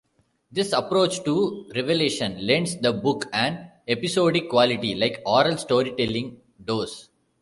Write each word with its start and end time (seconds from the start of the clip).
This 0.51 0.73
approach 0.73 1.23
to 1.25 1.69
revelation 1.75 2.47
lends 2.47 2.75
the 2.77 2.91
book 2.91 3.27
an 3.33 3.69
episodic 3.87 4.49
quality, 4.49 4.95
like 4.95 5.21
oral 5.27 5.57
storytelling 5.57 6.37
does. 6.65 7.09